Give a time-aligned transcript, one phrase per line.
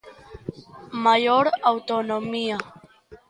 [1.03, 2.57] Maior autonomía.